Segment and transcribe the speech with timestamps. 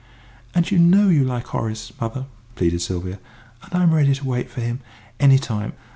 [0.55, 3.19] "And you know you like Horace, mother!" pleaded Sylvia.
[3.61, 4.79] "And I'm ready to wait for him,
[5.19, 5.73] any time.